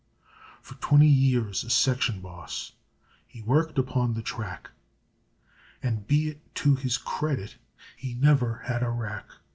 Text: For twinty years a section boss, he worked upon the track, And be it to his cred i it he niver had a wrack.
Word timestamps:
For 0.63 0.73
twinty 0.81 1.05
years 1.05 1.63
a 1.63 1.69
section 1.69 2.21
boss, 2.21 2.71
he 3.27 3.43
worked 3.43 3.77
upon 3.77 4.15
the 4.15 4.23
track, 4.23 4.71
And 5.83 6.07
be 6.07 6.29
it 6.29 6.55
to 6.55 6.73
his 6.73 6.97
cred 6.97 7.37
i 7.37 7.41
it 7.43 7.57
he 7.95 8.15
niver 8.15 8.63
had 8.65 8.81
a 8.81 8.89
wrack. 8.89 9.27